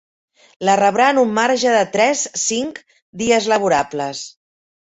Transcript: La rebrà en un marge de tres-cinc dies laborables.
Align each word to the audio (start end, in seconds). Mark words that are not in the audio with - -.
La 0.69 0.77
rebrà 0.79 1.09
en 1.13 1.19
un 1.25 1.35
marge 1.35 1.75
de 1.75 1.83
tres-cinc 1.97 2.83
dies 3.25 3.51
laborables. 3.55 4.27